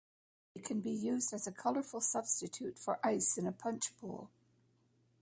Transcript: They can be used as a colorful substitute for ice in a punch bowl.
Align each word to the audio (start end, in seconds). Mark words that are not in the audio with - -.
They 0.55 0.61
can 0.61 0.81
be 0.81 0.89
used 0.89 1.31
as 1.31 1.45
a 1.45 1.51
colorful 1.51 2.01
substitute 2.01 2.79
for 2.79 2.99
ice 3.05 3.37
in 3.37 3.45
a 3.45 3.51
punch 3.51 3.95
bowl. 3.99 4.31